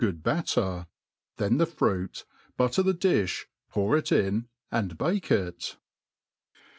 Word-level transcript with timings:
good 0.01 0.23
batter, 0.23 0.87
then. 1.37 1.59
the 1.59 1.65
fruit,^ 1.67 2.23
butter 2.57 2.81
th9 2.81 2.97
dUbj 2.97 3.45
pour 3.69 3.95
it 3.95 4.11
in 4.11 4.47
wd 4.73 4.97
bake 4.97 5.29
it. 5.29 5.77